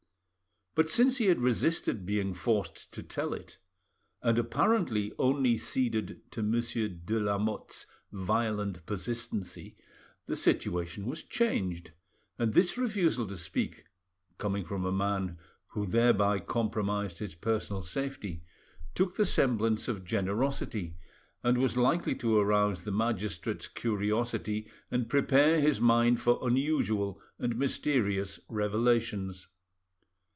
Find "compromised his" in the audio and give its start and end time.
16.39-17.35